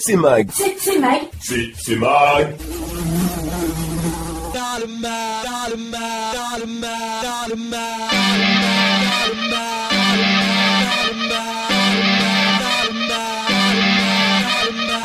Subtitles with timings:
[0.00, 0.48] C'est Mag.
[0.54, 1.20] C'est Mag.
[1.40, 2.56] C'est Mag.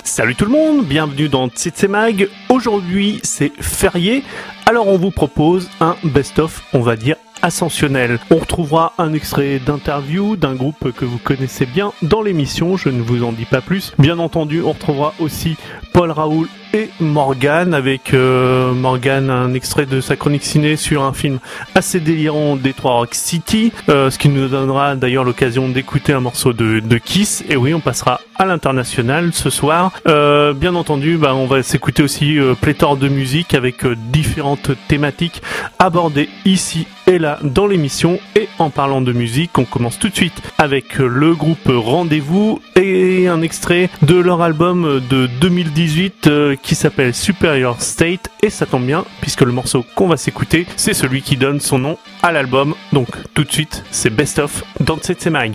[0.04, 2.30] Salut tout le monde, bienvenue dans Tsetse Mag.
[2.50, 4.23] Aujourd'hui c'est férié,
[4.68, 8.18] alors on vous propose un best-of, on va dire ascensionnel.
[8.32, 13.02] On retrouvera un extrait d'interview d'un groupe que vous connaissez bien dans l'émission, je ne
[13.02, 13.93] vous en dis pas plus.
[14.00, 15.57] Bien entendu, on retrouvera aussi
[15.93, 21.14] Paul Raoul et Morgan avec euh, Morgan un extrait de sa chronique ciné sur un
[21.14, 21.39] film
[21.75, 26.51] assez délirant Detroit Rock City, euh, ce qui nous donnera d'ailleurs l'occasion d'écouter un morceau
[26.51, 27.43] de, de, Kiss.
[27.47, 29.91] Et oui, on passera à l'international ce soir.
[30.07, 34.72] Euh, bien entendu, bah, on va s'écouter aussi euh, pléthore de musique avec euh, différentes
[34.88, 35.42] thématiques
[35.80, 38.19] abordées ici et là dans l'émission.
[38.36, 43.28] Et en parlant de musique, on commence tout de suite avec le groupe Rendez-vous et
[43.28, 46.30] un extrait de leur album de 2018
[46.64, 50.94] qui s'appelle Superior State et ça tombe bien puisque le morceau qu'on va s'écouter c'est
[50.94, 52.73] celui qui donne son nom à l'album.
[52.92, 55.53] Donc tout de suite c'est Best of dans cette Mag.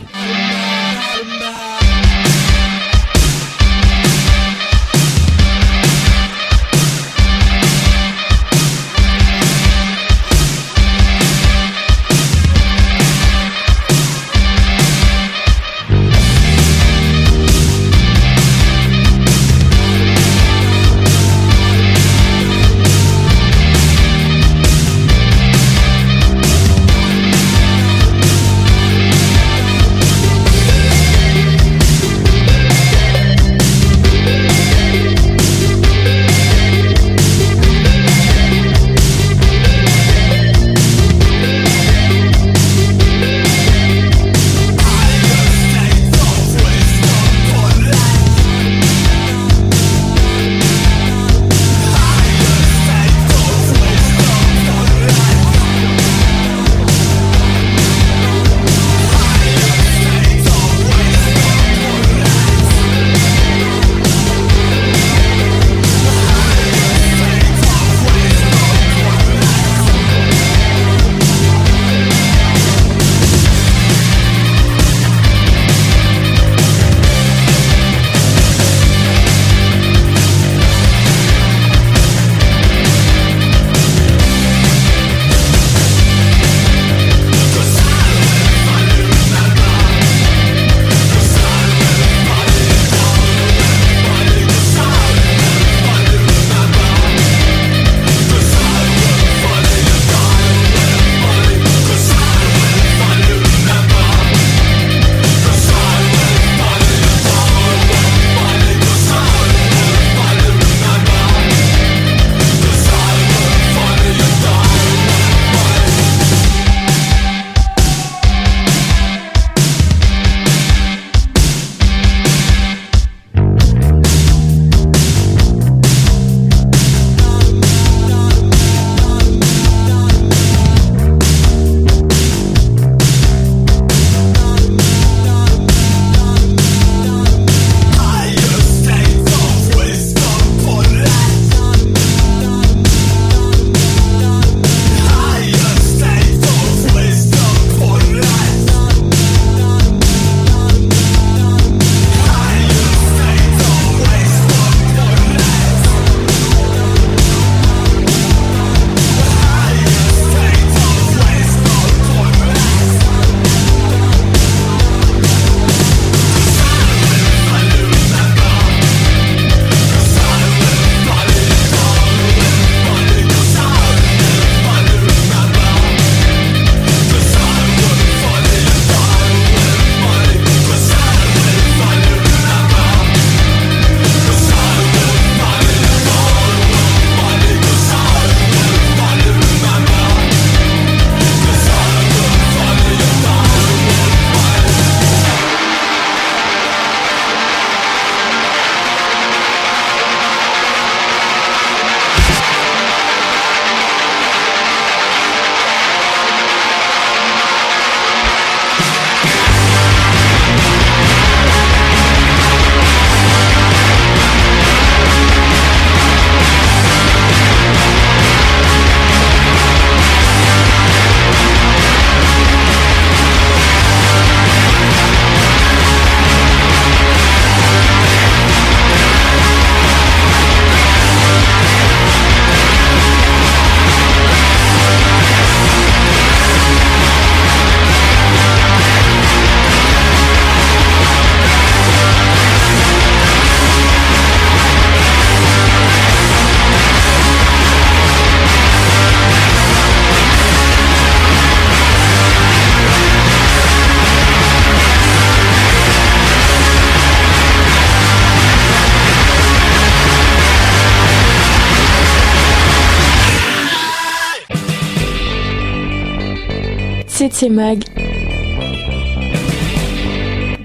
[267.50, 267.82] Mag.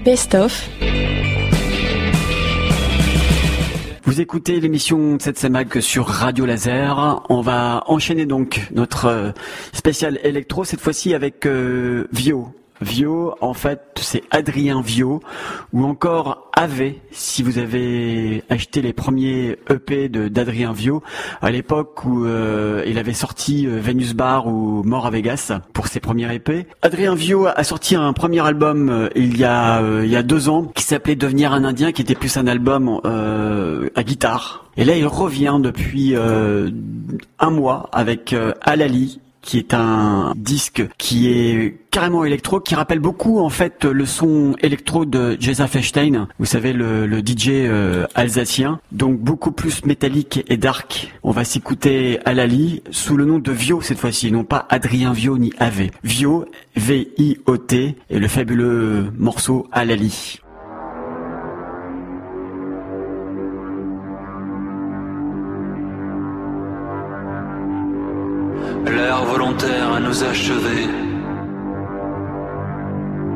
[0.04, 0.70] Best of.
[4.04, 7.24] Vous écoutez l'émission 7 Mag sur Radio Laser.
[7.28, 9.30] On va enchaîner donc notre euh,
[9.72, 12.54] spécial électro, cette fois-ci avec euh, Vio.
[12.80, 15.20] Vio, en fait, c'est Adrien Vio,
[15.72, 21.02] ou encore AV, si vous avez acheté les premiers EP d'Adrien Vio,
[21.40, 25.86] à l'époque où euh, il avait sorti euh, Venus Bar ou Mort à Vegas pour
[25.86, 26.66] ses premiers EP.
[26.82, 30.48] Adrien Vio a sorti un premier album euh, il y a il y a deux
[30.48, 34.66] ans qui s'appelait Devenir un Indien, qui était plus un album à guitare.
[34.76, 41.76] Et là, il revient depuis un mois avec Alali, qui est un disque qui est
[41.90, 46.72] carrément électro, qui rappelle beaucoup en fait le son électro de Jason Feinstein, vous savez
[46.72, 51.12] le, le DJ euh, alsacien, donc beaucoup plus métallique et dark.
[51.22, 55.38] On va s'écouter Alali sous le nom de Vio cette fois-ci, non pas Adrien Vio
[55.38, 55.90] ni AV.
[56.02, 60.40] Vio, V-I-O-T, et le fabuleux morceau Alali.
[68.90, 70.88] L'air volontaire à nous achever.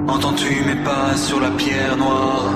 [0.09, 2.55] Entends-tu mes pas sur la pierre noire?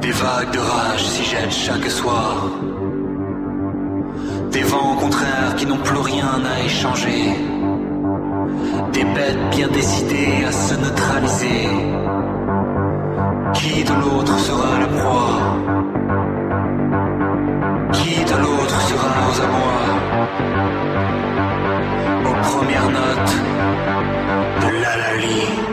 [0.00, 2.50] Des vagues de rage s'y jettent chaque soir.
[4.52, 7.34] Des vents contraires qui n'ont plus rien à échanger.
[8.92, 11.68] Des bêtes bien décidées à se neutraliser.
[13.54, 15.38] Qui de l'autre sera la proie
[17.92, 19.77] Qui de l'autre sera aux abois?
[22.24, 23.34] Aux premières notes
[24.60, 25.67] de l'Alali.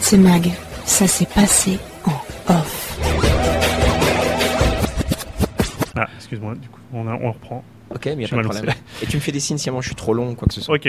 [0.00, 0.50] C'est Mag.
[0.84, 2.98] Ça s'est passé en off.
[5.96, 7.64] Ah, excuse-moi, du coup, on, a- on reprend.
[7.94, 8.74] Ok, mais y Je a pas de problème.
[9.02, 10.54] Et tu me fais des signes si moi je suis trop long ou quoi que
[10.54, 10.74] ce soit.
[10.74, 10.88] Ok.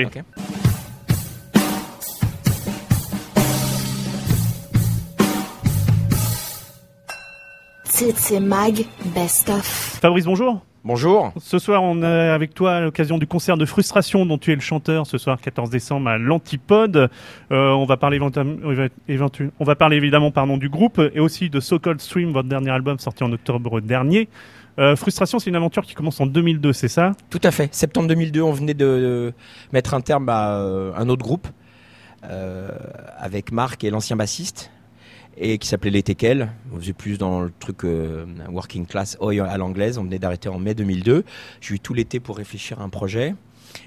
[7.85, 8.85] C'est Mag.
[9.15, 9.63] Best of.
[10.01, 10.62] Fabrice, bonjour.
[10.85, 11.33] Bonjour.
[11.39, 14.55] Ce soir, on est avec toi à l'occasion du concert de Frustration dont tu es
[14.55, 17.09] le chanteur ce soir 14 décembre à l'Antipode.
[17.51, 21.79] Euh, on va parler on va parler évidemment pardon du groupe et aussi de So
[21.79, 24.29] Cold Stream, votre dernier album sorti en octobre dernier.
[24.77, 27.13] Euh, Frustration, c'est une aventure qui commence en 2002, c'est ça?
[27.31, 27.73] Tout à fait.
[27.73, 29.33] Septembre 2002, on venait de
[29.73, 31.47] mettre un terme à euh, un autre groupe
[33.17, 34.71] avec Marc et l'ancien bassiste
[35.37, 36.49] et qui s'appelait Les Tekel.
[36.73, 39.97] On faisait plus dans le truc euh, working class oi à l'anglaise.
[39.97, 41.23] On venait d'arrêter en mai 2002.
[41.61, 43.35] J'ai eu tout l'été pour réfléchir à un projet.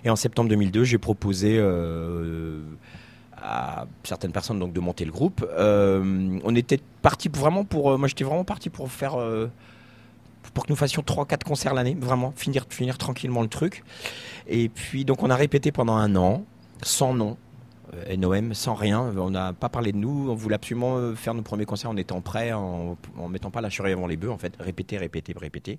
[0.04, 2.60] Et en septembre 2002, j'ai proposé euh,
[3.36, 5.46] à certaines personnes donc de monter le groupe.
[5.50, 7.98] Euh, on était parti vraiment pour.
[7.98, 9.16] moi, j'étais vraiment parti pour faire.
[10.52, 13.82] pour que nous fassions 3-4 concerts l'année, vraiment, finir, finir tranquillement le truc.
[14.46, 16.44] Et puis, donc, on a répété pendant un an,
[16.82, 17.38] sans nom,
[18.16, 19.12] NOM sans rien.
[19.16, 20.30] On n'a pas parlé de nous.
[20.30, 23.60] On voulait absolument euh, faire nos premiers concerts en étant prêts, en, en mettant pas
[23.60, 24.54] la charrue avant les bœufs, en fait.
[24.60, 25.78] Répéter, répéter, répéter.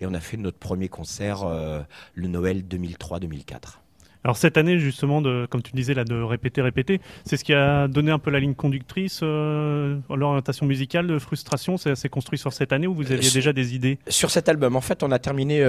[0.00, 1.80] Et on a fait notre premier concert euh,
[2.14, 3.78] le Noël 2003-2004.
[4.24, 7.52] Alors cette année justement, de, comme tu disais là, de répéter, répéter, c'est ce qui
[7.52, 11.76] a donné un peu la ligne conductrice, l'orientation musicale de Frustration.
[11.76, 13.98] C'est s'est construit sur cette année ou vous aviez déjà des idées?
[14.06, 15.66] Sur cet album, en fait, on a terminé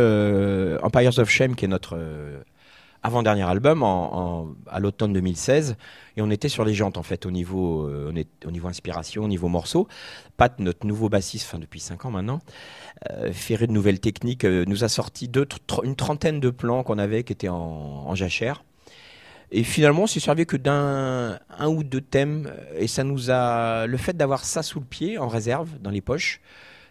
[0.84, 1.98] Empires of Shame, qui est notre
[3.04, 5.76] avant-dernier album à l'automne 2016
[6.16, 8.14] et on était sur les jantes en fait au niveau euh,
[8.46, 9.88] au niveau inspiration au niveau morceau
[10.38, 12.40] Pat notre nouveau bassiste enfin depuis 5 ans maintenant
[13.10, 15.30] euh, ferré de nouvelles techniques euh, nous a sorti
[15.84, 18.64] une trentaine de plans qu'on avait qui étaient en, jachère
[19.52, 23.86] et finalement on s'est servi que d'un un ou deux thèmes et ça nous a
[23.86, 26.40] le fait d'avoir ça sous le pied en réserve dans les poches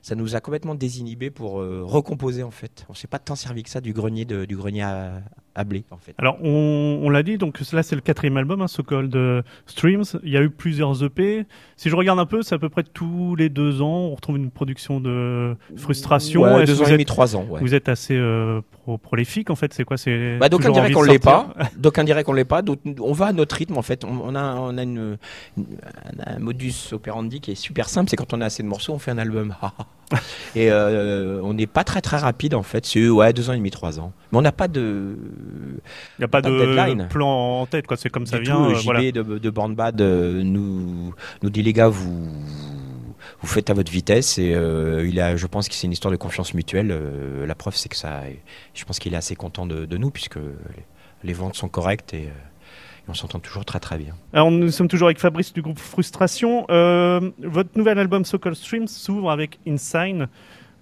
[0.03, 2.85] ça nous a complètement désinhibé pour recomposer en fait.
[2.89, 5.23] On s'est pas tant servi que ça du grenier du grenier à,
[5.55, 6.15] à blé en fait.
[6.19, 10.05] Alors on, l'a dit, donc là c'est le quatrième album, hein, So Called euh, Streams.
[10.23, 11.47] Il y a eu plusieurs EP.
[11.77, 14.37] Si je regarde un peu, c'est à peu près tous les deux ans, on retrouve
[14.37, 16.43] une production de frustration.
[16.43, 17.45] Ouais, deux ans et demi, trois ans.
[17.49, 17.61] Ouais.
[17.61, 18.61] Vous êtes assez euh,
[19.03, 19.73] prolifique en fait.
[19.75, 21.55] C'est quoi C'est bah, d'aucuns diraient qu'on l'est pas.
[21.77, 22.63] D'aucuns diraient qu'on l'est pas.
[23.01, 24.05] On va à notre rythme en fait.
[24.05, 25.19] On, a on a une,
[26.27, 28.11] un modus operandi qui est super simple.
[28.11, 29.55] C'est quand on a assez de morceaux, on fait un album.
[30.55, 32.87] et euh, on n'est pas très très rapide en fait.
[32.87, 34.13] C'est ouais deux ans et demi, trois ans.
[34.31, 35.17] Mais on n'a pas de
[36.19, 37.97] il n'y a pas, de, plan en tête, quoi.
[37.97, 38.57] C'est comme ça vient.
[38.57, 42.29] Tout, euh, JB de, de Bornbad euh, nous, nous dit les gars, vous,
[43.41, 46.13] vous faites à votre vitesse et euh, il a, je pense que c'est une histoire
[46.13, 46.97] de confiance mutuelle.
[47.47, 48.23] la preuve, c'est que ça,
[48.75, 50.39] je pense qu'il est assez content de, nous puisque
[51.25, 52.29] les, ventes sont correctes et,
[53.09, 54.15] on s'entend toujours très très bien.
[54.33, 56.67] Alors nous sommes toujours avec Fabrice du groupe Frustration.
[56.69, 60.29] votre nouvel album So Called Streams s'ouvre avec Insign.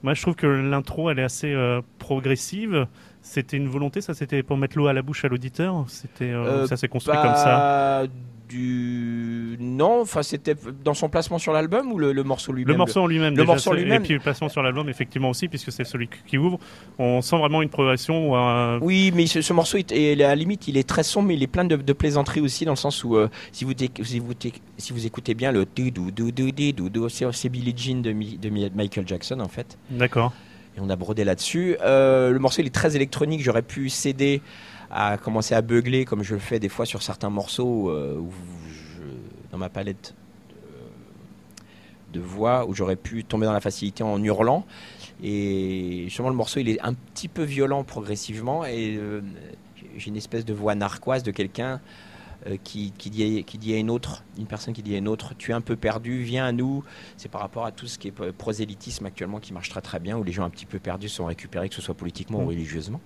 [0.03, 1.55] Moi, je trouve que l'intro, elle est assez
[1.99, 2.87] progressive.
[3.23, 6.45] C'était une volonté, ça c'était pour mettre l'eau à la bouche à l'auditeur C'était euh,
[6.45, 8.05] euh, ça s'est construit comme ça
[8.49, 10.55] du non, enfin c'était
[10.85, 12.73] dans son placement sur l'album ou le, morceau lui-même.
[12.73, 13.37] Le morceau en lui-même.
[13.37, 14.03] Le morceau lui-même.
[14.03, 16.59] Et puis le placement sur l'album effectivement aussi puisque c'est celui qui ouvre.
[16.99, 18.33] On sent vraiment une progression.
[18.81, 21.65] Oui, mais ce, morceau, à la limite, il est très sombre, mais il est plein
[21.65, 24.33] de, de plaisanteries aussi dans le sens où euh, si vous si vous
[24.77, 25.67] si vous écoutez bien le
[27.33, 29.79] c'est Billie Jean de, de Michael Jackson en fait.
[29.91, 30.33] D'accord
[30.77, 31.77] et on a brodé là-dessus.
[31.83, 34.43] Euh, le morceau il est très électronique, j'aurais pu céder
[34.91, 38.29] à commencer à beugler comme je le fais des fois sur certains morceaux euh, où
[38.29, 38.60] dans
[39.61, 40.15] ma palette
[42.13, 44.67] de voix où j'aurais pu tomber dans la facilité en hurlant.
[45.23, 48.65] Et justement, le morceau, il est un petit peu violent progressivement.
[48.65, 49.23] Et euh,
[49.97, 51.81] j'ai une espèce de voix narquoise de quelqu'un
[52.47, 55.35] euh, qui, dit, qui dit à une autre, une personne qui dit à une autre,
[55.37, 56.85] tu es un peu perdu, viens à nous.
[57.17, 60.17] C'est par rapport à tout ce qui est prosélytisme actuellement qui marche très très bien,
[60.17, 62.49] où les gens un petit peu perdus sont récupérés, que ce soit politiquement ou mm.
[62.49, 63.01] religieusement.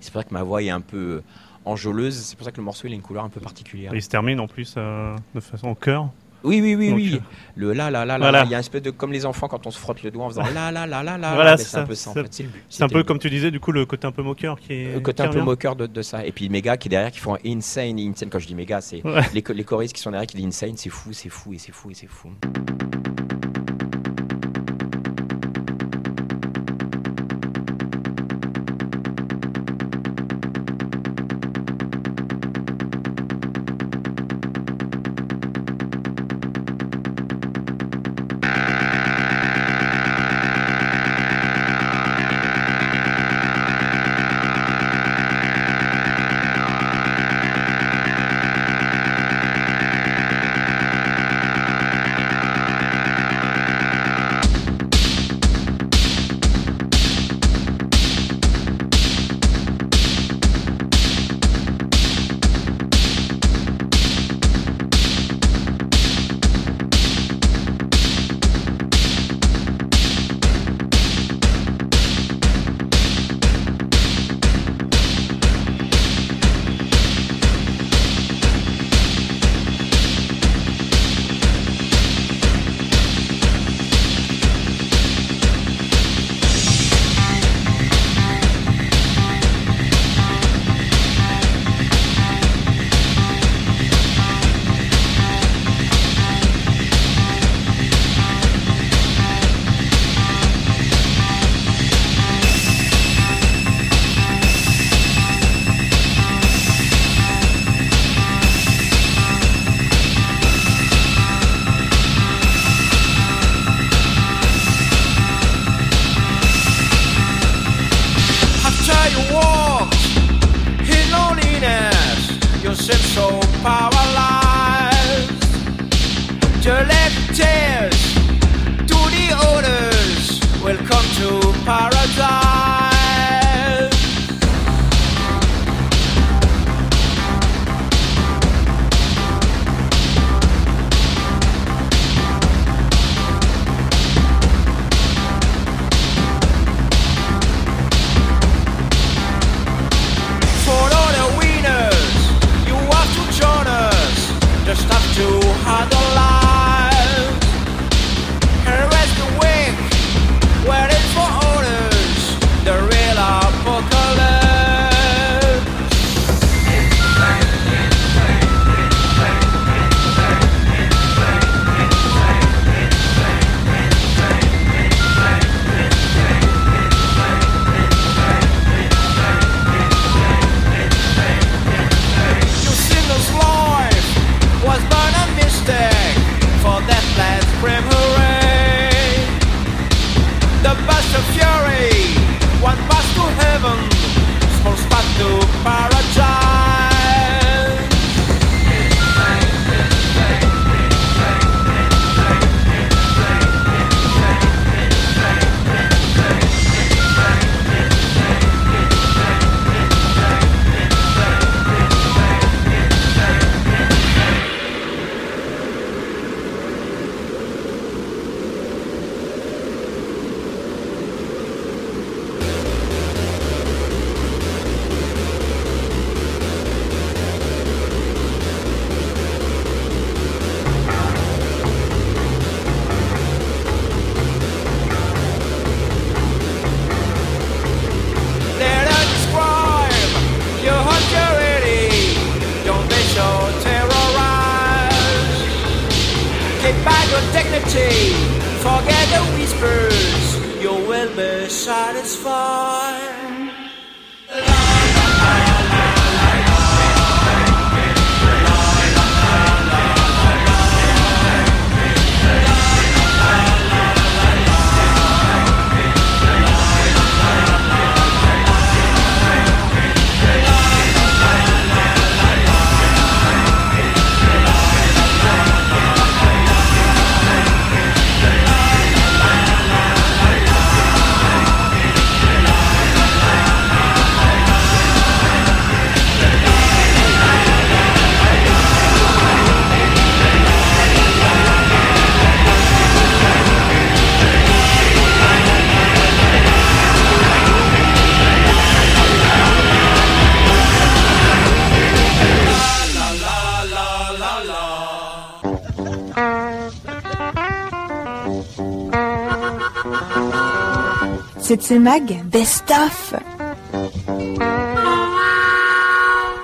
[0.00, 1.22] C'est pour ça que ma voix est un peu
[1.64, 3.94] enjôleuse, c'est pour ça que le morceau il a une couleur un peu particulière.
[3.94, 6.08] il se termine en plus euh, de façon au cœur.
[6.44, 7.20] Oui, oui, oui, oui.
[7.56, 9.66] Le là, là, là, là, il y a un espèce de comme les enfants quand
[9.66, 11.34] on se frotte le doigt en faisant là, là, là, là, là.
[11.34, 12.10] Voilà, c'est un peu ça.
[12.10, 12.44] En fait.
[12.68, 14.92] C'est un peu comme tu disais, du coup, le côté un peu moqueur qui est.
[14.92, 16.24] Le côté un peu moqueur de, de, ça.
[16.26, 18.28] Et puis méga qui est derrière qui font insane, insane.
[18.28, 19.02] Quand je dis méga, c'est
[19.32, 21.72] les, les choristes qui sont derrière qui disent insane, c'est fou, c'est fou et c'est
[21.72, 22.30] fou et c'est fou.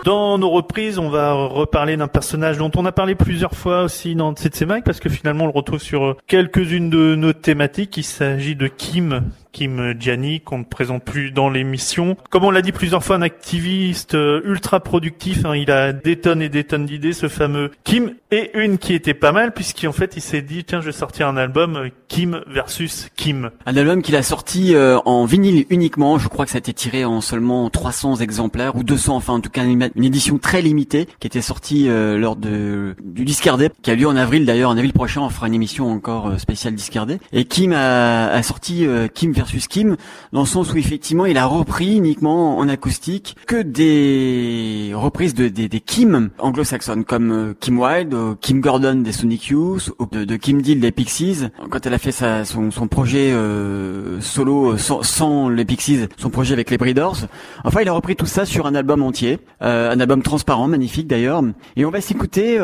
[0.04, 4.14] Dans nos reprises, on va reparler d'un personnage dont on a parlé plusieurs fois aussi
[4.14, 4.34] dans
[4.66, 7.98] Mag parce que finalement on le retrouve sur quelques-unes de nos thématiques.
[7.98, 12.16] Il s'agit de Kim, Kim Gianni, qu'on ne présente plus dans l'émission.
[12.30, 15.44] Comme on l'a dit plusieurs fois, un activiste euh, ultra productif.
[15.44, 18.14] Hein, il a des tonnes et des tonnes d'idées, ce fameux Kim.
[18.30, 21.28] Et une qui était pas mal, puisqu'en fait, il s'est dit, tiens, je vais sortir
[21.28, 23.50] un album euh, Kim versus Kim.
[23.66, 26.18] Un album qu'il a sorti euh, en vinyle uniquement.
[26.18, 29.40] Je crois que ça a été tiré en seulement 300 exemplaires, ou 200, enfin en
[29.40, 33.94] tout cas une édition très limitée, qui était sortie lors de, du Discardé, qui a
[33.94, 34.70] lieu en avril d'ailleurs.
[34.70, 37.18] En avril prochain, on fera une émission encore spéciale Discardé.
[37.32, 39.96] Et Kim a, a sorti Kim versus Kim,
[40.32, 45.48] dans le sens où effectivement il a repris uniquement en acoustique que des reprises de
[45.48, 50.06] des, des Kim anglo-saxonnes, comme euh, Kim Wilde, euh, Kim Gordon des Sonic Youth, ou
[50.06, 51.48] de, Kim Deal des Pixies.
[51.70, 56.30] Quand elle a fait sa, son, son projet euh, solo sans, sans, les Pixies, son
[56.30, 57.26] projet avec les Breeders.
[57.64, 61.42] Enfin, il a repris tout ça sur un album entier, un album transparent, magnifique d'ailleurs.
[61.76, 62.58] Et on va s'écouter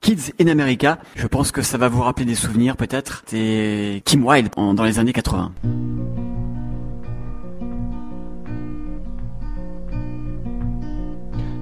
[0.00, 0.98] Kids in America.
[1.14, 3.22] Je pense que ça va vous rappeler des souvenirs peut-être.
[3.26, 5.52] C'est Kim Wilde dans les années 80.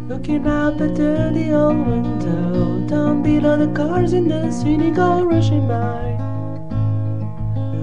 [0.08, 5.66] Looking out the dirty old window, down below the cars in the city go rushing
[5.66, 6.14] by.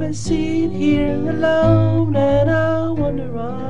[0.05, 3.63] I sit here alone and I wonder why.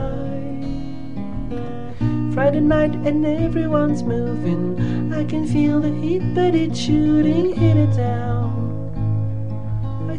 [2.33, 5.13] Friday night and everyone's moving.
[5.13, 8.30] I can feel the heat, but it's shooting it down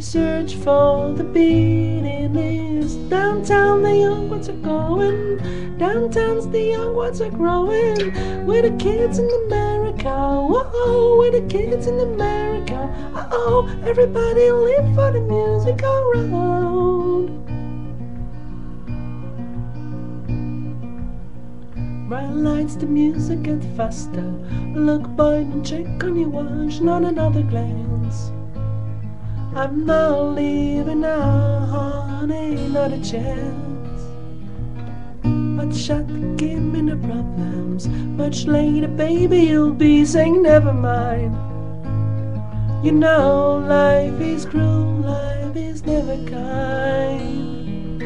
[0.03, 3.09] search for the beating list.
[3.09, 5.79] Downtown, the young ones are going.
[5.79, 8.45] Downtown's the young ones are growing.
[8.45, 10.11] We're the kids in America.
[10.11, 12.81] Whoa, we're the kids in America.
[13.15, 17.39] Uh oh, everybody live for the music around.
[22.09, 24.35] Bright lights, the music gets faster.
[24.75, 27.92] Look, boy, and check on your watch, not another glance.
[29.55, 34.03] I'm not leaving now, honey, not a chance.
[35.23, 36.07] But shut,
[36.39, 37.87] give me no problems.
[37.87, 41.37] Much later, baby, you'll be saying never mind.
[42.83, 48.01] You know, life is cruel, life is never kind.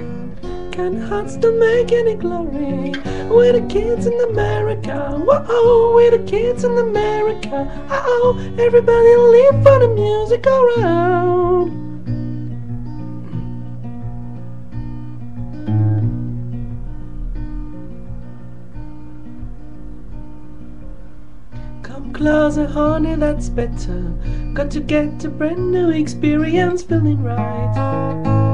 [0.73, 2.93] Can hearts to make any glory?
[3.29, 5.11] We're the kids in America.
[5.19, 7.69] Whoa, we're the kids in America.
[7.91, 11.85] Oh, everybody live for the music around.
[21.83, 24.15] Come closer, honey, that's better.
[24.55, 28.46] Got to get a brand new experience feeling right.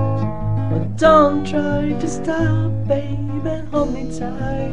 [0.72, 4.72] But don't try to stop, baby, hold me tight.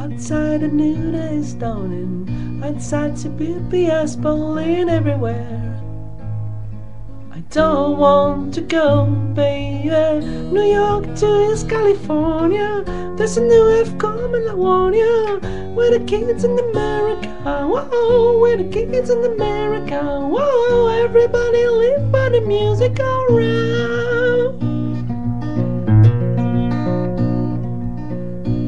[0.00, 2.60] Outside the new day is dawning.
[2.64, 5.73] Outside Suburbia's bowling everywhere.
[7.34, 9.90] I don't want to go, baby.
[9.90, 12.84] New York to East California.
[13.16, 15.40] There's a new F coming, I warn you.
[15.74, 17.28] We're the kids in America.
[17.42, 20.00] Whoa, we're the kids in America.
[20.00, 24.60] Whoa, everybody live by the music around.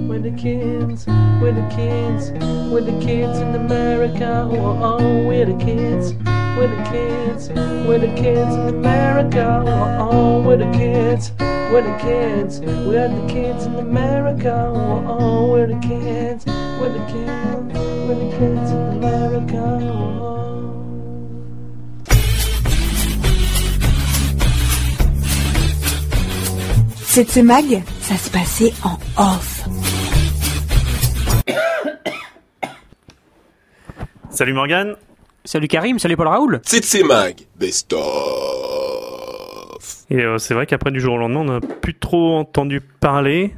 [0.09, 1.07] We're the kids,
[1.41, 2.33] we're the kids,
[2.73, 4.49] we're the kids in America.
[4.51, 6.15] Oh, we're the kids,
[6.57, 7.49] we're the kids,
[7.87, 9.63] we're the kids in America.
[9.67, 14.73] Oh, oh, we're the kids, we're the kids, we're the kids in America.
[14.75, 16.47] Oh, oh, we're the kids,
[16.81, 19.63] we're the kids, we're the kids in America.
[19.83, 20.33] Oh, oh.
[27.05, 29.65] C'était Mag, ça se passait en off.
[34.31, 34.97] Salut Morgane.
[35.47, 36.61] Salut Karim, salut Paul Raoul.
[36.65, 38.03] C'est Mag, best of.
[40.11, 43.55] Et euh, c'est vrai qu'après du jour au lendemain, on n'a plus trop entendu parler.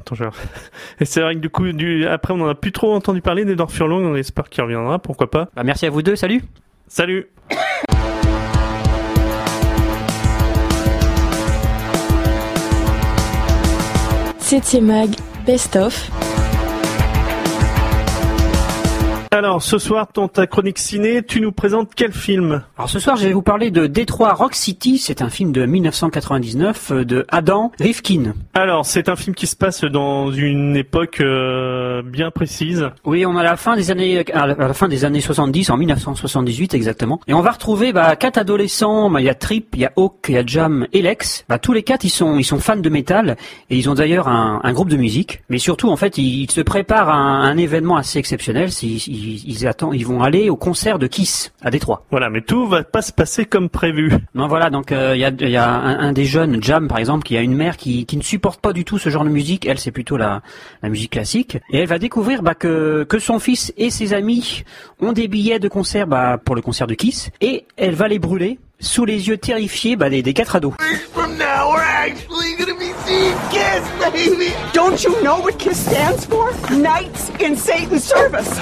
[0.00, 0.24] Attends, je...
[1.00, 2.04] Et c'est vrai que du coup, du...
[2.04, 4.04] après, on n'en a plus trop entendu parler d'Edouard Furlong.
[4.04, 5.48] On espère qu'il reviendra, pourquoi pas.
[5.54, 6.42] Bah, merci à vous deux, salut.
[6.88, 7.28] Salut
[14.40, 15.10] C'était Mag,
[15.46, 16.10] Best of.
[19.30, 23.16] Alors, ce soir, dans ta chronique ciné, tu nous présentes quel film Alors ce soir,
[23.16, 24.96] je vais vous parler de Détroit Rock City.
[24.96, 28.32] C'est un film de 1999 euh, de Adam Rifkin.
[28.54, 32.88] Alors, c'est un film qui se passe dans une époque euh, bien précise.
[33.04, 35.68] Oui, on à la fin des années, à la à la fin des années 70,
[35.68, 37.20] en 1978 exactement.
[37.26, 39.10] Et on va retrouver bah, quatre adolescents.
[39.10, 41.44] Bah, Il y a Trip, il y a Hawk, il y a Jam et Lex.
[41.50, 43.36] Bah, tous les quatre, ils sont, ils sont fans de métal
[43.68, 45.42] et ils ont d'ailleurs un, un groupe de musique.
[45.50, 48.70] Mais surtout, en fait, ils, ils se préparent à un, un événement assez exceptionnel.
[48.82, 52.04] Ils, ils, ils attendent, ils vont aller au concert de Kiss à Détroit.
[52.10, 54.12] Voilà, mais tout va pas se passer comme prévu.
[54.34, 56.88] Non, voilà, donc euh, il y a, il y a un, un des jeunes, Jam
[56.88, 59.24] par exemple, qui a une mère qui, qui ne supporte pas du tout ce genre
[59.24, 59.66] de musique.
[59.66, 60.42] Elle, c'est plutôt la,
[60.82, 61.58] la musique classique.
[61.70, 64.64] Et elle va découvrir bah, que, que son fils et ses amis
[65.00, 67.30] ont des billets de concert bah, pour le concert de Kiss.
[67.40, 70.74] Et elle va les brûler sous les yeux terrifiés bah, des, des quatre ados.
[71.12, 74.52] From now, we're actually gonna be seeing Kiss, baby!
[74.72, 76.52] Don't you know what Kiss stands for?
[76.70, 78.60] Knights in Satan's service!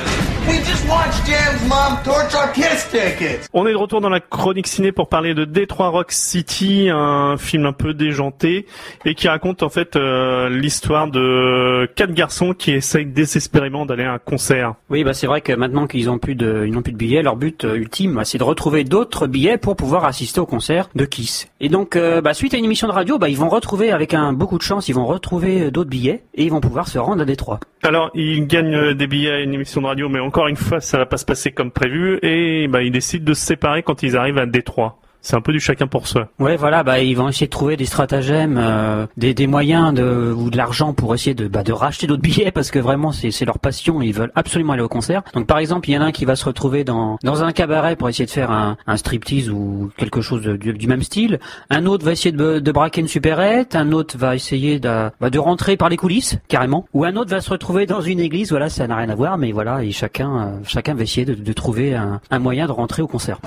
[3.52, 7.36] On est de retour dans la chronique ciné pour parler de Detroit Rock City, un
[7.36, 8.66] film un peu déjanté
[9.04, 14.12] et qui raconte en fait euh, l'histoire de quatre garçons qui essayent désespérément d'aller à
[14.12, 14.74] un concert.
[14.90, 17.22] Oui, bah c'est vrai que maintenant qu'ils ont plus de, ils n'ont plus de billets,
[17.22, 20.90] leur but euh, ultime, bah, c'est de retrouver d'autres billets pour pouvoir assister au concert
[20.94, 21.48] de Kiss.
[21.60, 24.14] Et donc, euh, bah, suite à une émission de radio, bah, ils vont retrouver, avec
[24.14, 27.22] un beaucoup de chance, ils vont retrouver d'autres billets et ils vont pouvoir se rendre
[27.22, 27.60] à Détroit.
[27.82, 30.98] Alors, ils gagnent des billets à une émission de radio, mais encore une fois, ça
[30.98, 34.16] va pas se passer comme prévu et bah, ils décident de se séparer quand ils
[34.16, 35.00] arrivent à Détroit.
[35.26, 36.28] C'est un peu du chacun pour soi.
[36.38, 40.32] Ouais, voilà, bah, ils vont essayer de trouver des stratagèmes, euh, des, des moyens de,
[40.32, 43.44] ou de l'argent pour essayer de, bah, de racheter d'autres billets parce que vraiment c'est,
[43.44, 45.24] leur passion, ils veulent absolument aller au concert.
[45.34, 47.50] Donc par exemple, il y en a un qui va se retrouver dans, dans un
[47.50, 51.40] cabaret pour essayer de faire un, un striptease ou quelque chose du, du même style.
[51.70, 55.30] Un autre va essayer de, de braquer une supérette, un autre va essayer de, bah,
[55.30, 58.50] de rentrer par les coulisses carrément, ou un autre va se retrouver dans une église.
[58.50, 61.34] Voilà, ça n'a rien à voir, mais voilà, et chacun, euh, chacun va essayer de,
[61.34, 63.40] de trouver un, un moyen de rentrer au concert.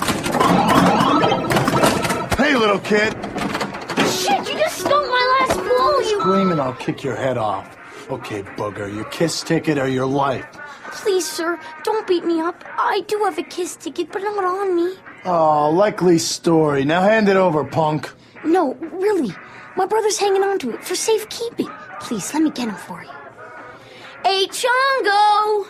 [2.69, 3.13] Little kid!
[4.11, 6.19] Shit, you just stole my last blow, you...
[6.19, 7.75] Scream and I'll kick your head off.
[8.11, 10.45] Okay, booger, your kiss ticket or your life?
[10.91, 12.63] Please, sir, don't beat me up.
[12.67, 14.93] I do have a kiss ticket, but not on me.
[15.25, 16.85] Oh, likely story.
[16.85, 18.13] Now hand it over, punk.
[18.45, 19.33] No, really.
[19.75, 21.71] My brother's hanging on to it for safekeeping.
[22.01, 23.09] Please, let me get him for you.
[24.23, 25.65] Hey, Chongo!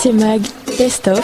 [0.00, 0.40] 7 mag,
[0.78, 1.20] best of.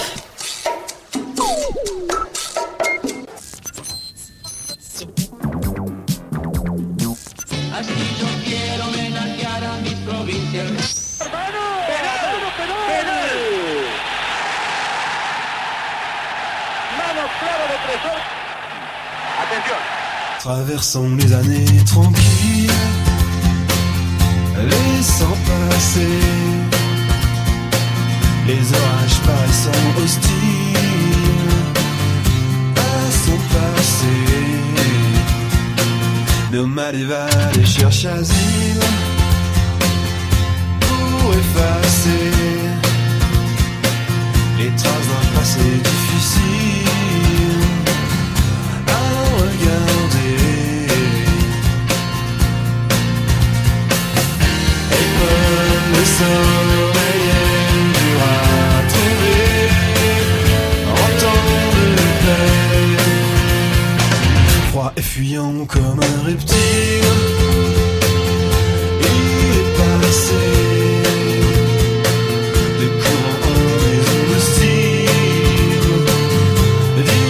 [20.38, 22.70] Traversons les années tranquilles,
[24.68, 26.75] laissant passer
[28.46, 30.76] les orages paraissant hostiles
[32.76, 34.16] à son passé.
[36.52, 38.80] Nomades et vallées cherchent asile
[40.80, 42.30] pour effacer
[44.58, 46.86] les traces d'un passé difficile
[48.86, 49.02] à
[49.40, 50.36] regarder.
[54.92, 55.06] Et
[55.92, 56.04] le
[65.02, 66.56] fuyant comme un reptile.
[69.00, 69.06] Il
[69.58, 70.44] est passé
[72.80, 75.96] de courant en maison de style,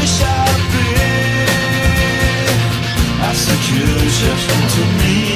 [0.04, 0.94] échapper
[3.24, 3.82] à ce que
[4.20, 5.27] cherche contre mille,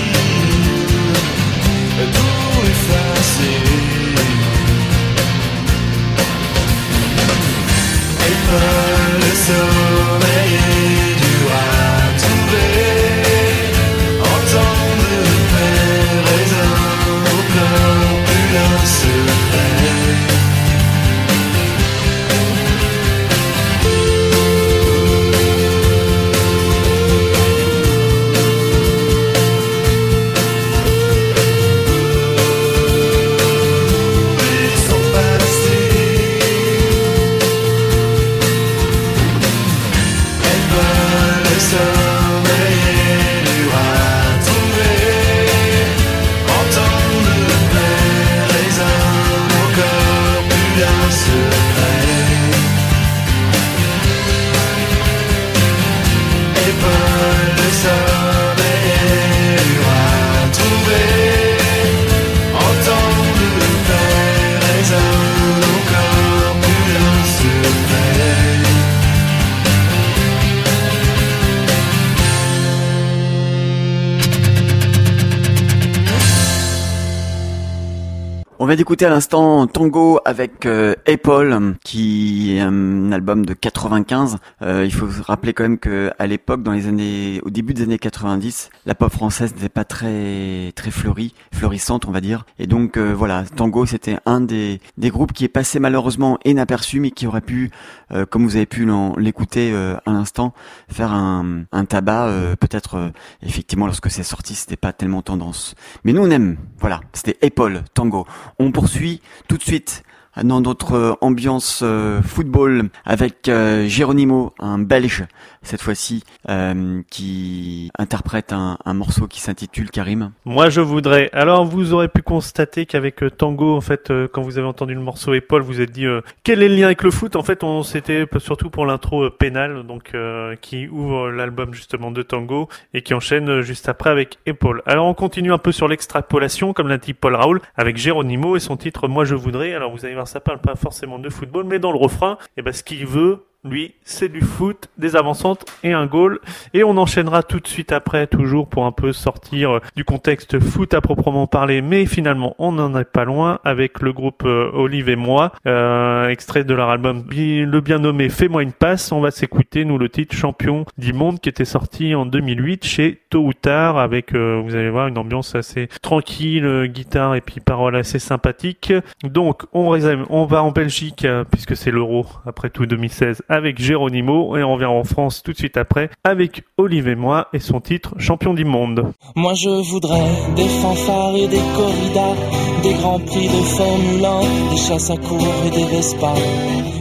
[78.91, 84.37] d'écouter à l'instant Tango avec euh, Apple, qui est un album de 95.
[84.61, 87.73] Euh, il faut se rappeler quand même que à l'époque, dans les années, au début
[87.73, 92.45] des années 90, la pop française n'était pas très très fleurie, fleurissante, on va dire.
[92.59, 96.99] Et donc euh, voilà, Tango, c'était un des des groupes qui est passé malheureusement inaperçu,
[97.01, 97.71] mais qui aurait pu,
[98.13, 100.53] euh, comme vous avez pu l'écouter euh, à l'instant,
[100.89, 102.27] faire un un tabac.
[102.27, 103.09] euh, Peut-être euh,
[103.43, 105.75] effectivement lorsque c'est sorti, c'était pas tellement tendance.
[106.05, 106.57] Mais nous on aime.
[106.79, 108.25] Voilà, c'était Apple, Tango.
[108.59, 110.03] On poursuit tout de suite
[110.41, 115.25] dans notre euh, ambiance euh, football avec euh, Geronimo, un Belge
[115.63, 120.31] cette fois-ci, euh, qui interprète un, un morceau qui s'intitule Karim.
[120.45, 121.29] Moi, je voudrais.
[121.33, 125.33] Alors, vous aurez pu constater qu'avec Tango, en fait, quand vous avez entendu le morceau
[125.33, 127.35] et Paul, vous êtes dit euh, quel est le lien avec le foot?
[127.35, 132.11] En fait, on c'était surtout pour l'intro euh, pénal, donc euh, qui ouvre l'album justement
[132.11, 134.81] de Tango et qui enchaîne juste après avec Paul.
[134.85, 138.59] Alors, on continue un peu sur l'extrapolation, comme l'a dit Paul Raoul, avec Geronimo et
[138.59, 139.73] son titre Moi, je voudrais.
[139.73, 142.73] Alors, vous allez ça parle pas forcément de football, mais dans le refrain, et ben,
[142.73, 143.45] ce qu'il veut.
[143.63, 146.39] Lui, c'est du foot, des avancantes et un goal.
[146.73, 150.59] Et on enchaînera tout de suite après, toujours pour un peu sortir euh, du contexte
[150.59, 151.83] foot à proprement parler.
[151.83, 156.27] Mais finalement, on n'en est pas loin avec le groupe euh, Olive et moi, euh,
[156.29, 159.11] extrait de leur album le bien nommé Fais-moi une passe.
[159.11, 163.21] On va s'écouter, nous, le titre Champion du monde qui était sorti en 2008 chez
[163.29, 167.41] Tôt ou Tard avec, euh, vous allez voir, une ambiance assez tranquille, euh, guitare et
[167.41, 168.93] puis paroles assez sympathiques.
[169.23, 169.91] Donc, on
[170.29, 174.85] on va en Belgique puisque c'est l'Euro après tout 2016 avec Geronimo et on revient
[174.85, 178.63] en France tout de suite après avec Olive et moi et son titre Champion du
[178.63, 179.11] monde.
[179.35, 182.35] Moi je voudrais des fanfares et des corridas,
[182.81, 186.33] des grands prix de Formule 1, des chasses à cours et des Vespa.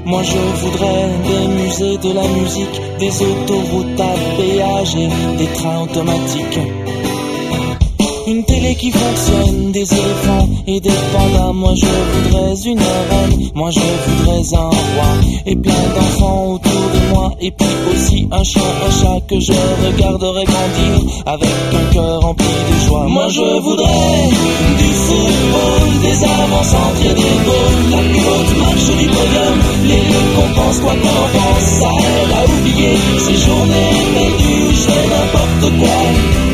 [0.04, 5.82] Moi je voudrais des musées de la musique, des autoroutes à péage et des trains
[5.82, 6.58] automatiques.
[8.30, 11.52] Une télé qui fonctionne, des éléphants et des pandas.
[11.52, 15.10] Moi je voudrais une reine, moi je voudrais un roi
[15.46, 19.52] et plein d'enfants autour de moi et puis aussi un chien, un chat que je
[19.84, 23.08] regarderai grandir avec un cœur rempli de joie.
[23.08, 24.28] Moi je voudrais
[24.78, 26.74] du football, des avances
[27.04, 29.58] et des goals, la plus haute marche du podium,
[29.88, 35.78] les récompenses quoi qu'on en pense, ça aide à oublier ces journées perdues, je n'importe
[35.80, 36.49] quoi.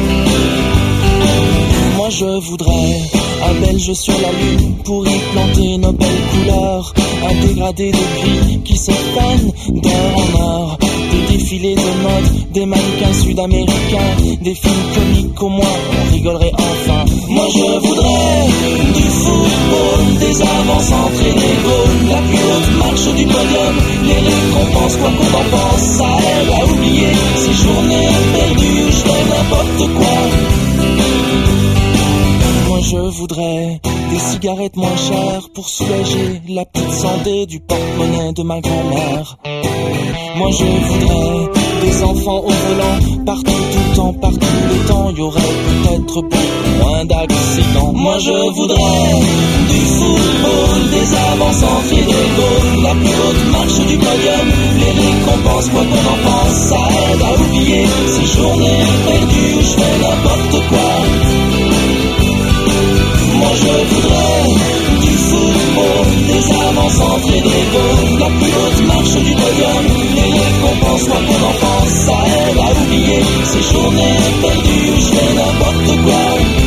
[2.18, 3.02] Je voudrais
[3.44, 6.94] un belge sur la lune pour y planter nos belles couleurs.
[7.28, 10.78] Un dégradé de gris qui se peine d'heure en heure.
[10.80, 17.04] Des défilés de mode, des mannequins sud-américains, des films comiques au moins, on rigolerait enfin.
[17.28, 18.46] Moi je voudrais
[18.94, 25.10] du football, des avances entre les la plus haute marche du podium, les récompenses quoi
[25.10, 30.45] qu'on en pense, ça aide à oublier ces journées perdues, je n'importe quoi.
[32.88, 33.80] Je voudrais
[34.10, 39.38] des cigarettes moins chères pour soulager la petite santé du porte-monnaie de ma grand-mère.
[40.36, 41.50] Moi je voudrais
[41.82, 46.36] des enfants au volant, partout tout le temps, partout le temps, y aurait peut-être beaucoup
[46.78, 47.92] moins d'accidents.
[47.92, 49.20] Moi je voudrais
[49.68, 52.06] du football, des avances en fil
[52.84, 54.46] la plus haute marche du podium,
[54.78, 57.84] les récompenses quoi qu'on en pense, ça aide à oublier
[58.14, 60.85] ces journées perdues, je fais n'importe quoi.
[63.62, 65.16] Moi je voudrais du
[66.26, 69.84] des avances entre les goals, la plus haute marche du podium,
[70.14, 73.20] les récompenses quoi qu'on en pense, ça aide à oublier.
[73.44, 76.65] Ces journées perdues, je fais n'importe quoi.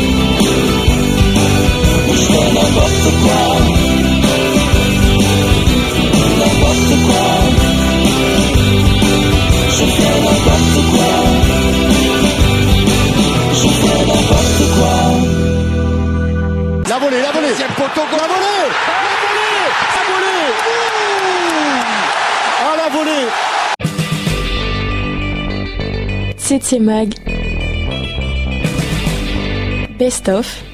[26.50, 27.14] 7 Mag.
[30.00, 30.69] Best of.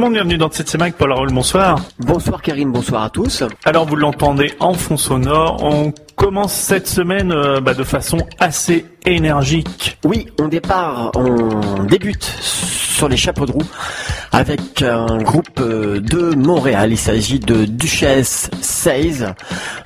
[0.00, 1.78] Le monde, bienvenue dans Tsetsemac, Paul Raoul, bonsoir.
[1.98, 3.44] Bonsoir Karine, bonsoir à tous.
[3.66, 8.86] Alors vous l'entendez en fond sonore, on commence cette semaine euh, bah, de façon assez
[9.04, 9.98] énergique.
[10.06, 13.62] Oui, on départ, on débute sur les chapeaux de roue
[14.32, 16.92] avec un groupe euh, de Montréal.
[16.92, 19.34] Il s'agit de Duchesse 16,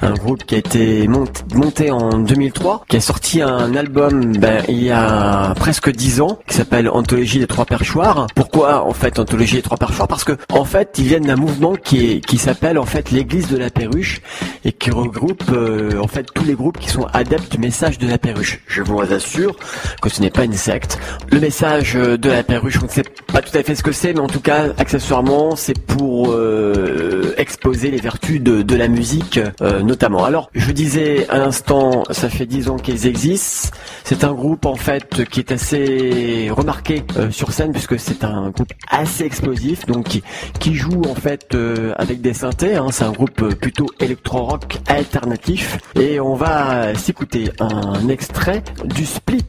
[0.01, 1.25] un groupe qui a été mont-
[1.57, 6.39] monté en 2003, qui a sorti un album ben, il y a presque 10 ans,
[6.47, 8.27] qui s'appelle Anthologie des Trois Perchoirs.
[8.35, 10.09] Pourquoi en fait Anthologie des Trois Perchoirs?
[10.09, 13.71] Parce que en fait ils viennent d'un mouvement qui s'appelle en fait l'Église de la
[13.71, 14.21] Perruche
[14.65, 18.09] et qui regroupe euh, en fait tous les groupes qui sont adeptes du message de
[18.09, 18.61] la perruche.
[18.67, 19.57] Je vous assure
[20.01, 20.99] que ce n'est pas une secte.
[21.31, 23.93] Le message euh, de la perruche, on ne sait pas tout à fait ce que
[23.93, 29.39] c'est, mais en tout cas, accessoirement, c'est pour euh, exposer les vertus de, la musique,
[29.85, 30.25] notamment.
[30.25, 33.77] Alors, je disais à l'instant, ça fait 10 ans qu'ils existent.
[34.03, 38.51] C'est un groupe, en fait, qui est assez remarqué euh, sur scène, puisque c'est un
[38.51, 40.21] groupe assez explosif, donc
[40.59, 42.77] qui, joue, en fait, euh, avec des synthés.
[42.77, 42.87] hein.
[42.91, 45.79] C'est un groupe euh, plutôt électro-rock alternatif.
[46.01, 49.45] Et on va s'écouter un extrait du split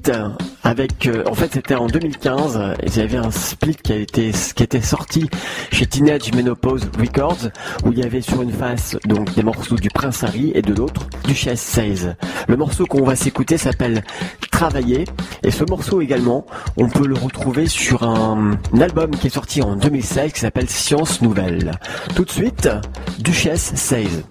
[0.63, 2.59] avec, en fait, c'était en 2015.
[2.81, 5.29] et Il y avait un split qui a été, qui était sorti
[5.71, 7.49] chez Teenage Menopause Records,
[7.85, 10.73] où il y avait sur une face donc des morceaux du Prince Harry et de
[10.73, 12.15] l'autre Duchesse 16.
[12.47, 14.03] Le morceau qu'on va s'écouter s'appelle
[14.51, 15.05] Travailler,
[15.43, 16.45] et ce morceau également,
[16.77, 20.69] on peut le retrouver sur un, un album qui est sorti en 2016 qui s'appelle
[20.69, 21.71] Science Nouvelle.
[22.15, 22.69] Tout de suite,
[23.19, 24.23] Duchesse 16.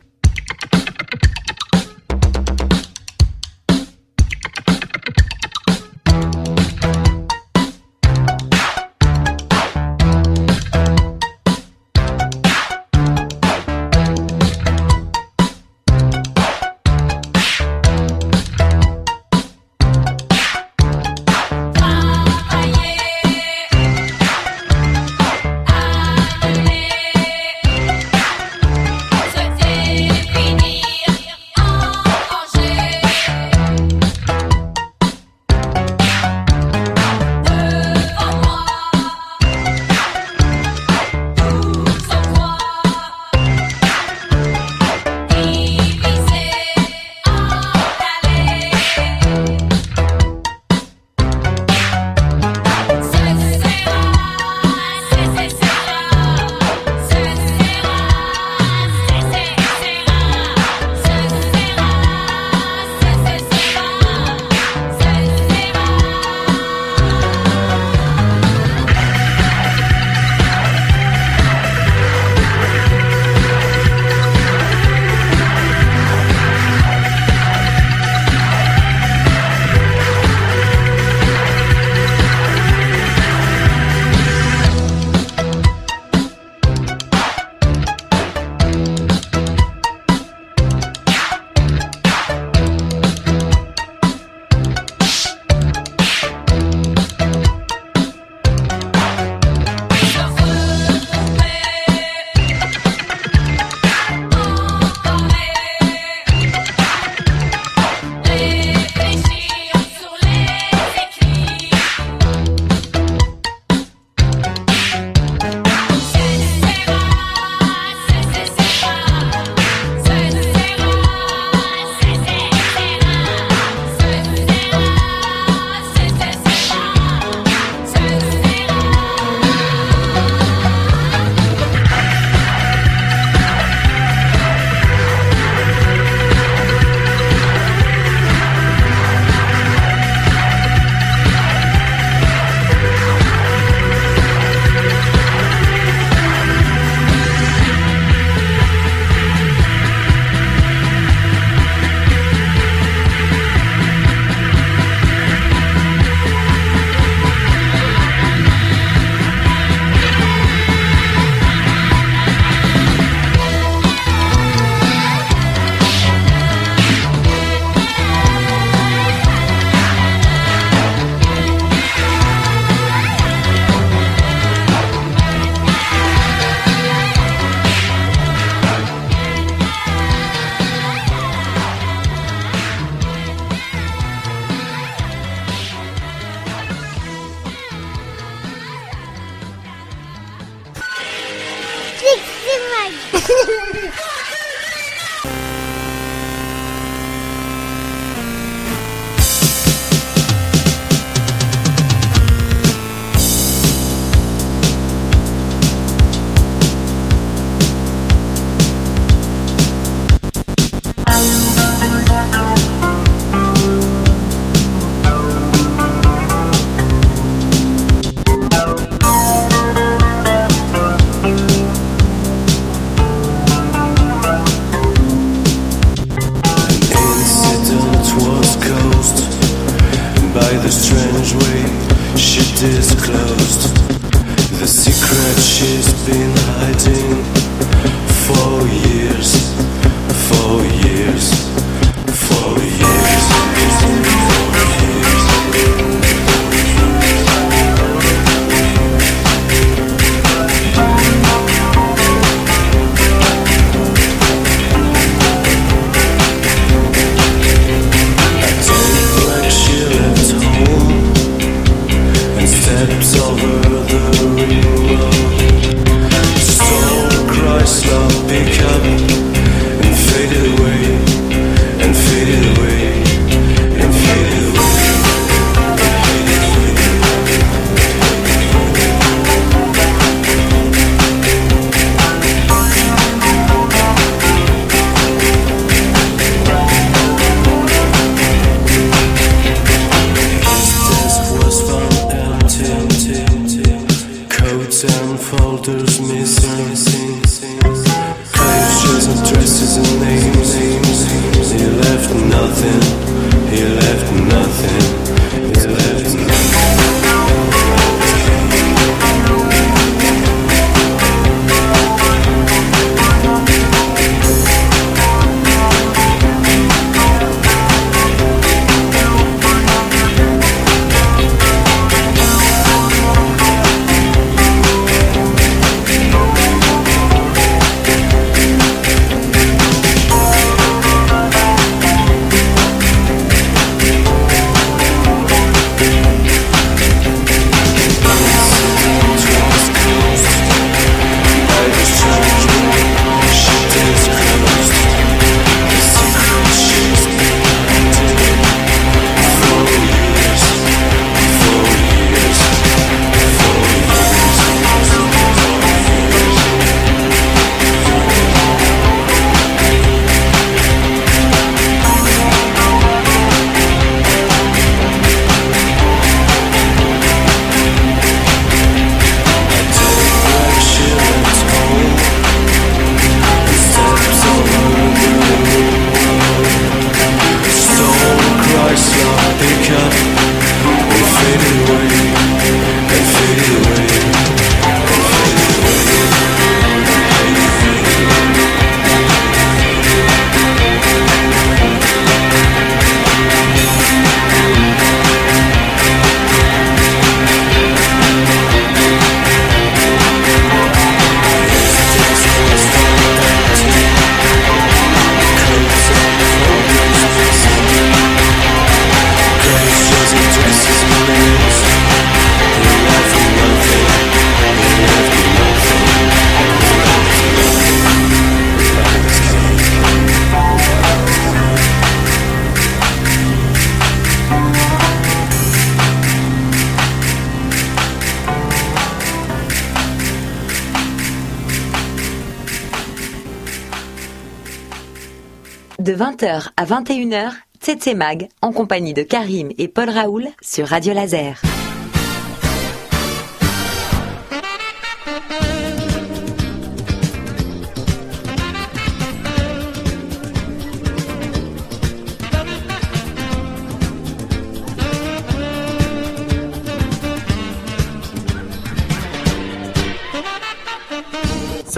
[436.15, 441.41] 20h à 21h, Tsetse Mag, en compagnie de Karim et Paul Raoul sur Radio Laser.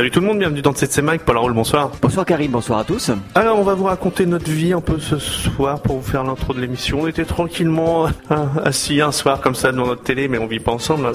[0.06, 1.90] Salut tout le monde, bienvenue dans CC Mag, Paul Raoul, bonsoir.
[2.00, 3.10] Bonsoir Karim, bonsoir à tous.
[3.34, 6.54] Alors on va vous raconter notre vie un peu ce soir pour vous faire l'intro
[6.54, 7.00] de l'émission.
[7.00, 10.60] On était tranquillement euh, assis un soir comme ça devant notre télé, mais on vit
[10.60, 11.06] pas ensemble.
[11.06, 11.12] hein.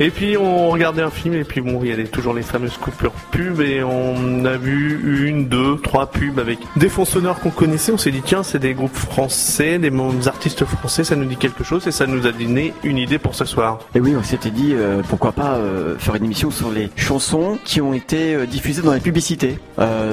[0.00, 2.76] Et puis on regardait un film et puis bon, il y avait toujours les fameuses
[2.76, 7.50] coupures pub et on a vu une, deux, trois pubs avec des fonds sonores qu'on
[7.50, 7.92] connaissait.
[7.92, 9.92] On s'est dit tiens, c'est des groupes français, des
[10.26, 13.34] artistes français, ça nous dit quelque chose et ça nous a donné une idée pour
[13.34, 13.80] ce soir.
[13.94, 17.58] Et oui, on s'était dit euh, pourquoi pas euh, faire une émission sur les chansons
[17.64, 19.58] qui ont été euh, diffusées dans les publicités.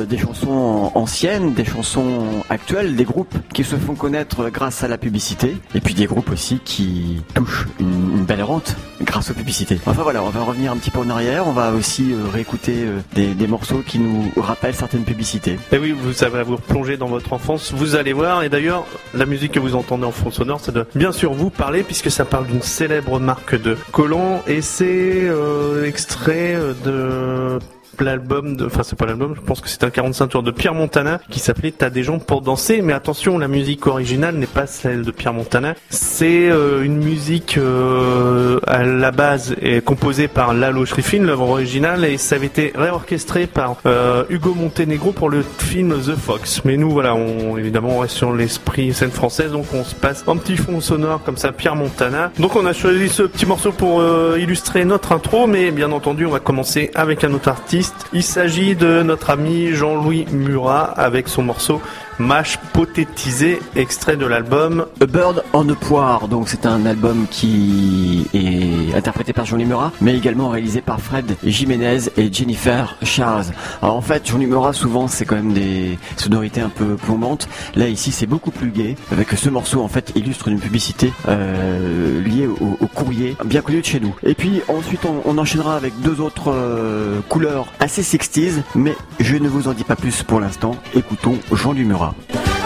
[0.09, 4.97] Des chansons anciennes, des chansons actuelles, des groupes qui se font connaître grâce à la
[4.97, 5.55] publicité.
[5.75, 9.70] Et puis des groupes aussi qui touchent une belle rente grâce aux publicités.
[9.85, 11.47] Enfin voilà, on va revenir un petit peu en arrière.
[11.47, 15.57] On va aussi euh, réécouter euh, des, des morceaux qui nous rappellent certaines publicités.
[15.71, 18.43] Et oui, vous savez vous replonger dans votre enfance, vous allez voir.
[18.43, 21.49] Et d'ailleurs, la musique que vous entendez en fond sonore, ça doit bien sûr vous
[21.49, 27.59] parler puisque ça parle d'une célèbre marque de collants et c'est euh, extrait de
[27.99, 30.73] l'album de, enfin c'est pas l'album, je pense que c'est un 45 tours de Pierre
[30.73, 34.67] Montana qui s'appelait T'as des gens pour danser, mais attention, la musique originale n'est pas
[34.67, 40.53] celle de Pierre Montana, c'est euh, une musique euh, à la base est composée par
[40.53, 45.43] Lalo Schifrin, l'œuvre originale, et ça avait été réorchestré par euh, Hugo Montenegro pour le
[45.59, 46.61] film The Fox.
[46.65, 50.23] Mais nous voilà, on évidemment on reste sur l'esprit scène française, donc on se passe
[50.27, 52.31] un petit fond sonore comme ça Pierre Montana.
[52.39, 56.25] Donc on a choisi ce petit morceau pour euh, illustrer notre intro, mais bien entendu
[56.25, 57.80] on va commencer avec un autre artiste.
[58.13, 61.81] Il s'agit de notre ami Jean-Louis Murat avec son morceau
[62.19, 68.27] Mâche potétisé, extrait de l'album A Bird on a Poire, donc c'est un album qui
[68.33, 73.45] est interprété par Jean-Louis Murat, mais également réalisé par Fred Jiménez et Jennifer Charles.
[73.81, 77.47] Alors en fait, Jean-Louis Murat, souvent, c'est quand même des sonorités un peu plombantes.
[77.75, 82.21] Là, ici, c'est beaucoup plus gai, avec ce morceau, en fait, illustre une publicité euh,
[82.21, 84.15] liée au, courrier, bien connu de chez nous.
[84.23, 89.47] Et puis ensuite, on, enchaînera avec deux autres euh, couleurs assez 60s, mais je ne
[89.47, 90.75] vous en dis pas plus pour l'instant.
[90.93, 92.00] Écoutons Jean-Louis Murat.
[92.01, 92.60] Vous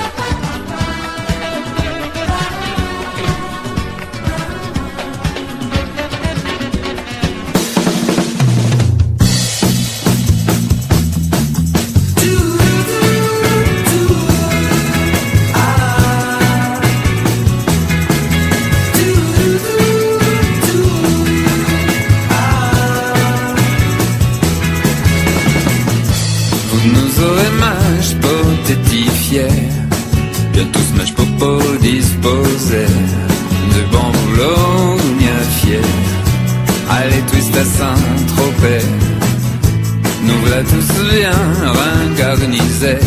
[42.85, 42.99] ringarnisés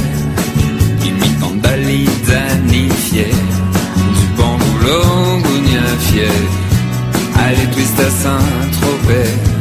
[1.05, 5.43] Imitant Dali danifié Du bon boulot
[6.01, 6.31] fier
[7.37, 9.59] Allez twist à Saint-Tropez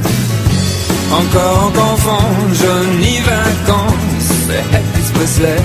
[1.09, 5.55] encore qu'enfant, jeunes vacances, c'est Elvis Presley.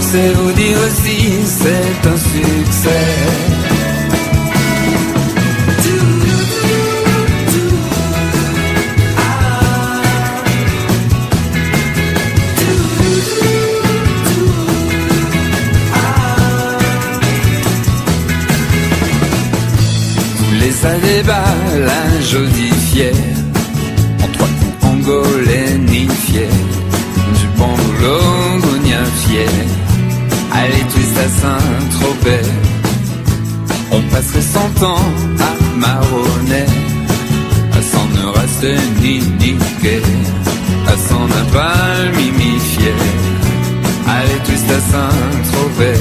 [0.00, 3.49] C'est vous dire aussi, c'est un succès.
[33.92, 36.66] On passerait cent ans à marronner
[37.72, 40.02] À s'en ne rester ni niquer
[40.86, 41.26] À s'en
[42.16, 42.94] mimifier
[44.06, 46.00] Allez twist à Saint-Tropez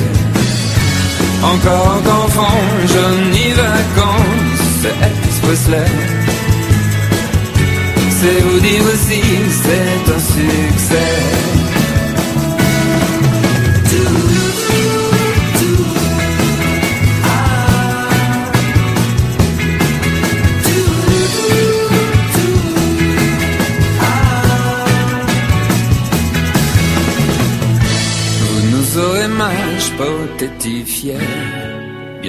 [1.42, 5.30] encore qu'enfant, je n'y vacances, c'est Elvis.
[8.22, 9.22] C'est vous dire aussi,
[9.64, 11.49] c'est un succès.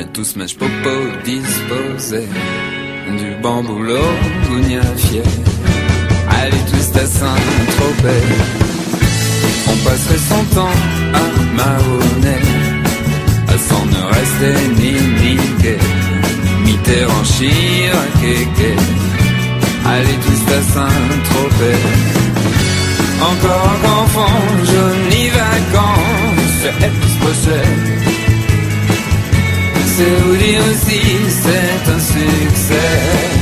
[0.00, 0.94] Bien tous mâche popo
[1.26, 2.26] disposés
[3.18, 4.12] Du bon boulot
[4.96, 5.22] fier
[6.40, 8.24] Allez tous à Saint-Tropez.
[9.68, 10.78] On passerait son temps
[11.12, 11.24] à
[11.54, 12.40] marronner
[13.46, 15.76] À s'en ne rester ni niquer
[16.64, 18.72] Mitterrand, Chirac, Kéké
[19.84, 21.82] Allez tous à Saint-Tropez.
[23.20, 28.09] Encore qu'enfant, je n'y vacances, Elvis Presley.
[30.00, 33.39] C'est aussi, c'est un succès.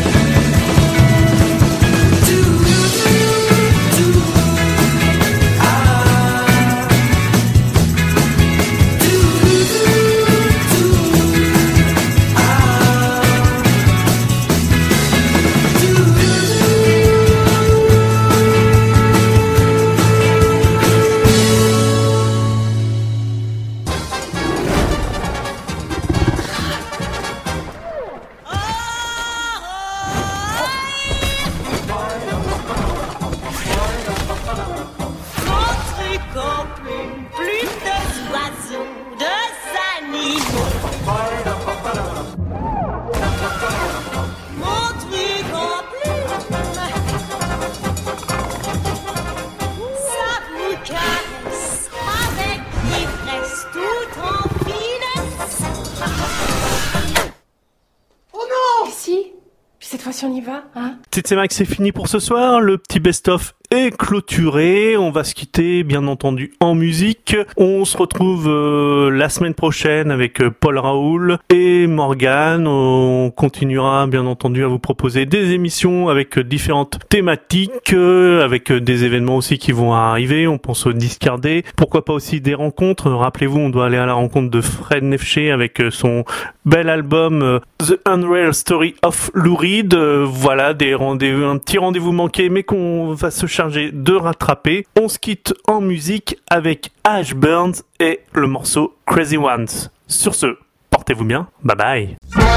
[61.28, 62.58] C'est Max, c'est fini pour ce soir.
[62.58, 64.96] Le petit best-of est clôturé.
[64.96, 67.36] On va se quitter, bien entendu, en musique.
[67.58, 72.66] On se retrouve euh, la semaine prochaine avec euh, Paul Raoul et Morgan.
[72.66, 79.04] On continuera, bien entendu, à vous proposer des émissions avec euh, différentes thématiques, avec des
[79.04, 80.46] événements aussi qui vont arriver.
[80.46, 81.62] On pense au discardé.
[81.76, 83.10] Pourquoi pas aussi des rencontres.
[83.10, 86.24] Rappelez-vous, on doit aller à la rencontre de Fred Nefché avec son
[86.64, 89.94] bel album The Unreal Story of Lou Reed.
[89.94, 94.86] Euh, voilà, des rendez-vous, un petit rendez-vous manqué, mais qu'on va se charger de rattraper.
[95.00, 99.68] On se quitte en musique avec Ash Burns et le morceau Crazy Ones.
[100.06, 100.58] Sur ce,
[100.90, 101.48] portez-vous bien.
[101.62, 102.47] Bye bye.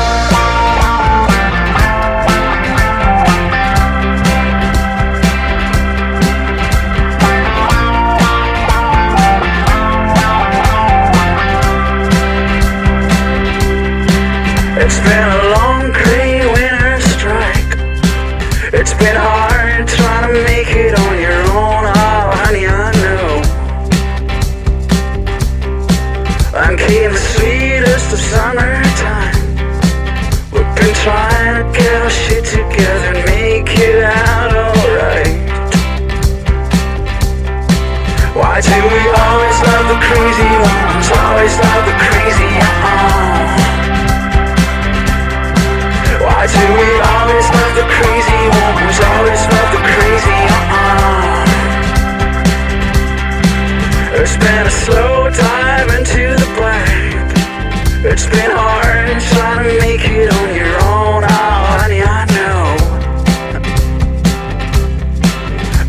[14.83, 17.77] It's been a long, crazy winter strike.
[18.73, 21.20] It's been hard trying to make it on
[54.71, 57.31] slow dive into the black.
[58.03, 61.27] It's been hard trying to make it on your own, oh
[61.77, 62.61] honey, I know.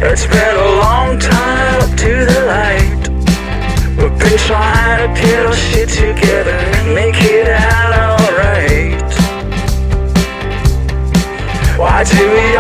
[0.05, 3.03] It's been a long time up to the light.
[3.97, 9.13] We've been trying to get our shit together and make it out alright.
[11.79, 12.57] Why do we